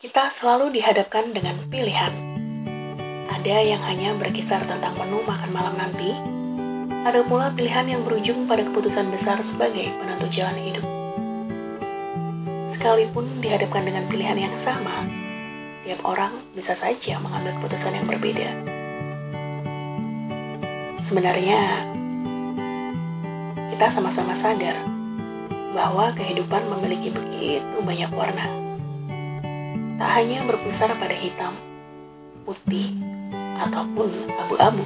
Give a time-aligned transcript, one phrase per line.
[0.00, 2.08] Kita selalu dihadapkan dengan pilihan.
[3.28, 6.16] Ada yang hanya berkisar tentang menu makan malam nanti,
[7.04, 10.80] ada pula pilihan yang berujung pada keputusan besar sebagai penentu jalan hidup.
[12.72, 15.04] Sekalipun dihadapkan dengan pilihan yang sama,
[15.84, 18.48] tiap orang bisa saja mengambil keputusan yang berbeda.
[21.04, 21.60] Sebenarnya,
[23.68, 24.80] kita sama-sama sadar
[25.76, 28.69] bahwa kehidupan memiliki begitu banyak warna.
[30.00, 31.52] Tak hanya berpusar pada hitam,
[32.48, 32.96] putih,
[33.60, 34.08] ataupun
[34.40, 34.80] abu-abu.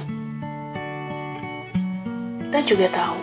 [2.43, 3.15] Kita juga tahu,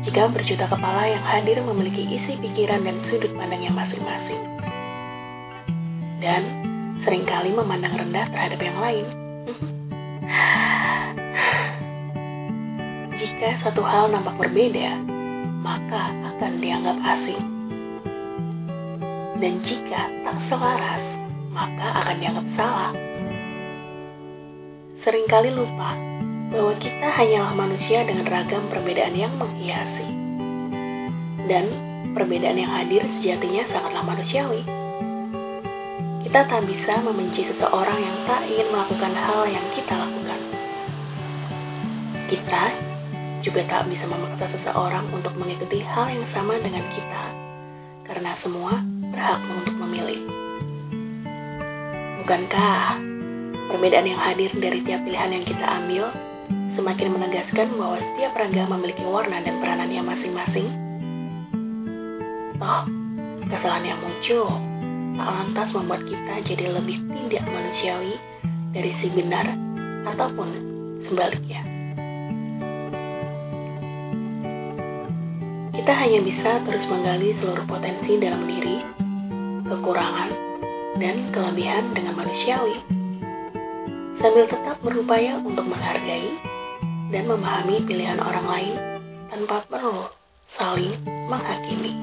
[0.00, 4.40] jika berjuta kepala yang hadir memiliki isi pikiran dan sudut pandangnya masing-masing.
[6.24, 6.40] Dan
[6.96, 9.04] sering kali memandang rendah terhadap yang lain.
[13.20, 14.96] Jika satu hal nampak berbeda,
[15.60, 17.49] maka akan dianggap asing.
[19.40, 21.16] Dan jika tak selaras,
[21.48, 22.92] maka akan dianggap salah.
[24.92, 25.96] Seringkali lupa
[26.52, 30.04] bahwa kita hanyalah manusia dengan ragam perbedaan yang menghiasi.
[31.48, 31.72] Dan
[32.12, 34.60] perbedaan yang hadir sejatinya sangatlah manusiawi.
[36.20, 40.40] Kita tak bisa membenci seseorang yang tak ingin melakukan hal yang kita lakukan.
[42.28, 42.70] Kita
[43.40, 47.49] juga tak bisa memaksa seseorang untuk mengikuti hal yang sama dengan kita,
[48.10, 48.82] karena semua
[49.14, 50.26] berhak untuk memilih.
[52.26, 52.98] Bukankah
[53.70, 56.10] perbedaan yang hadir dari tiap pilihan yang kita ambil
[56.66, 60.66] semakin menegaskan bahwa setiap raga memiliki warna dan peranannya masing-masing?
[62.58, 62.82] Toh,
[63.46, 64.50] kesalahan yang muncul
[65.14, 68.18] tak lantas membuat kita jadi lebih tidak manusiawi
[68.74, 69.46] dari si benar
[70.02, 70.50] ataupun
[70.98, 71.69] sebaliknya.
[75.90, 78.78] Kita hanya bisa terus menggali seluruh potensi dalam diri,
[79.66, 80.30] kekurangan,
[81.02, 82.78] dan kelebihan dengan manusiawi,
[84.14, 86.30] sambil tetap berupaya untuk menghargai
[87.10, 88.74] dan memahami pilihan orang lain
[89.34, 90.06] tanpa perlu
[90.46, 90.94] saling
[91.26, 91.98] menghakimi.